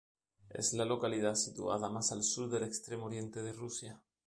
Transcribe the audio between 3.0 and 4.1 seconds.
Oriente de Rusia.